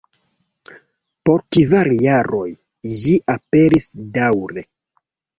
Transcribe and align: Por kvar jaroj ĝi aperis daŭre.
Por 1.29 1.41
kvar 1.55 1.89
jaroj 2.05 2.47
ĝi 3.01 3.13
aperis 3.35 3.85
daŭre. 4.17 4.65